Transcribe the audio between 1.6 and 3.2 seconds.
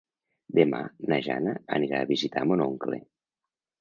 anirà a visitar mon oncle.